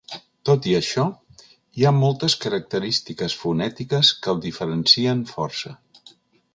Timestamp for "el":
4.35-4.45